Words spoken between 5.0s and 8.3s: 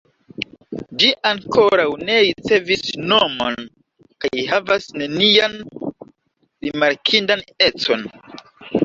nenian rimarkindan econ.